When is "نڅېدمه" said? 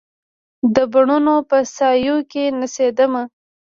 2.59-3.23